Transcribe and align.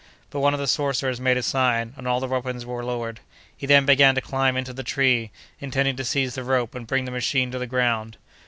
But 0.31 0.39
one 0.39 0.55
of 0.55 0.59
the 0.59 0.65
sorcerers 0.65 1.19
made 1.21 1.37
a 1.37 1.43
sign, 1.43 1.93
and 1.95 2.07
all 2.07 2.19
the 2.19 2.25
weapons 2.25 2.65
were 2.65 2.83
lowered. 2.83 3.19
He 3.55 3.67
then 3.67 3.85
began 3.85 4.15
to 4.15 4.19
climb 4.21 4.57
into 4.57 4.73
the 4.73 4.81
tree, 4.81 5.29
intending 5.59 5.95
to 5.97 6.03
seize 6.03 6.33
the 6.33 6.43
rope 6.43 6.73
and 6.73 6.87
bring 6.87 7.05
the 7.05 7.11
machine 7.11 7.51
to 7.51 7.59
the 7.59 7.67
ground. 7.67 8.17